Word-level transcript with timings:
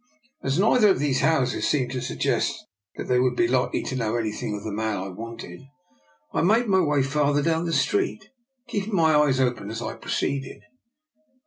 As 0.41 0.57
neither 0.57 0.87
of 0.89 0.97
these 0.97 1.19
houses 1.19 1.67
seemed 1.69 1.91
to 1.91 2.01
suggest 2.01 2.65
that 2.95 3.03
they 3.03 3.19
would 3.19 3.35
be 3.35 3.47
likely 3.47 3.83
to 3.83 3.95
know 3.95 4.15
anything 4.15 4.55
of 4.55 4.63
the 4.63 4.71
man 4.71 4.97
I 4.97 5.09
wanted, 5.09 5.61
I 6.33 6.41
made 6.41 6.65
my 6.65 6.81
way 6.81 7.03
farther 7.03 7.43
down 7.43 7.65
the 7.65 7.71
street, 7.71 8.27
keeping 8.67 8.95
my 8.95 9.13
eyes 9.13 9.39
open 9.39 9.69
as 9.69 9.79
I 9.79 9.93
proceeded. 9.93 10.63